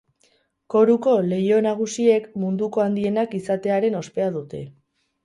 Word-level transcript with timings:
Koruko 0.73 1.11
leiho 1.25 1.59
nagusiek 1.65 2.25
munduko 2.45 2.83
handienak 2.87 3.37
izatearen 3.41 3.99
ospea 4.01 4.31
dute. 4.39 4.65